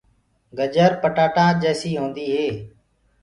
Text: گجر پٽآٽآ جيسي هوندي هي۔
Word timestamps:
گجر 0.57 0.91
پٽآٽآ 1.01 1.45
جيسي 1.61 1.91
هوندي 1.99 2.25
هي۔ 2.35 2.47